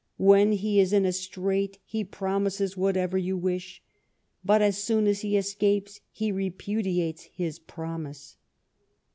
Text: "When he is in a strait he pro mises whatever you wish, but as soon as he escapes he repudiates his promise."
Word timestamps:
"When 0.17 0.53
he 0.53 0.79
is 0.79 0.93
in 0.93 1.05
a 1.05 1.11
strait 1.13 1.77
he 1.85 2.03
pro 2.03 2.39
mises 2.39 2.75
whatever 2.75 3.19
you 3.19 3.37
wish, 3.37 3.83
but 4.43 4.59
as 4.59 4.79
soon 4.79 5.05
as 5.05 5.21
he 5.21 5.37
escapes 5.37 6.01
he 6.09 6.31
repudiates 6.31 7.25
his 7.25 7.59
promise." 7.59 8.35